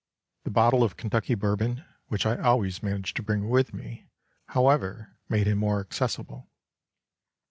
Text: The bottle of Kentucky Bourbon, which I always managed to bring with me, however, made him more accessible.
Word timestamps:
The 0.45 0.49
bottle 0.49 0.83
of 0.83 0.97
Kentucky 0.97 1.35
Bourbon, 1.35 1.85
which 2.07 2.25
I 2.25 2.35
always 2.37 2.81
managed 2.81 3.15
to 3.17 3.21
bring 3.21 3.47
with 3.49 3.71
me, 3.71 4.07
however, 4.47 5.15
made 5.29 5.45
him 5.45 5.59
more 5.59 5.79
accessible. 5.79 6.49